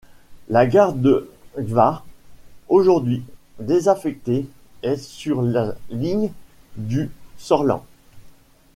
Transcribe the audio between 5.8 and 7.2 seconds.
ligne du